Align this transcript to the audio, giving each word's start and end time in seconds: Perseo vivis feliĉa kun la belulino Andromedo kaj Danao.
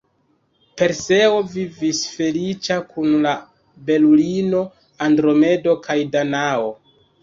Perseo 0.81 1.35
vivis 1.57 2.01
feliĉa 2.15 2.79
kun 2.95 3.15
la 3.29 3.37
belulino 3.93 4.67
Andromedo 5.11 5.81
kaj 5.89 6.03
Danao. 6.19 6.79